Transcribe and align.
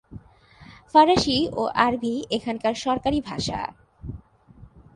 ফরাসি 0.93 1.37
ও 1.53 1.63
আরবি 1.85 2.13
এখানকার 2.31 2.75
সরকারি 2.85 3.19
ভাষা। 3.21 3.59